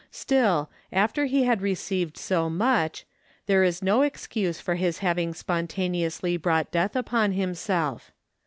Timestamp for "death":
6.71-6.95